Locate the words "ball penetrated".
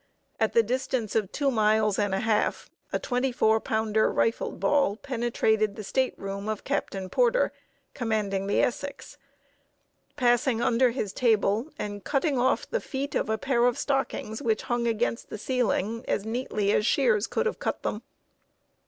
4.59-5.75